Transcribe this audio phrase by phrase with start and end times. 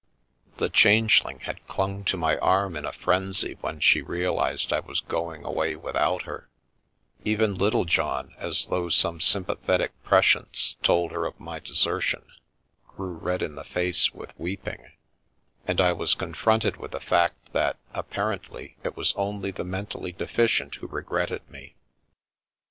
[0.57, 4.99] The Changeling had clung to my arm in a frenzy when she realised I was
[4.99, 6.49] going away without her;
[7.23, 12.23] even Little John, as though some sympathetic pre science told her of my desertion,
[12.87, 14.91] grew red in the face with weeping—
[15.67, 20.73] and I was confronted with the fact that apparently it was only the mentally deficient
[20.73, 21.75] who re gretted me.